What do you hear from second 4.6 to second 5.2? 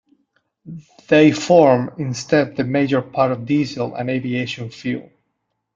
fuel.